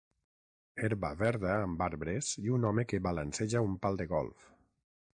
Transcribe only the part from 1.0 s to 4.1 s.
verda amb arbres i un home que balanceja un pal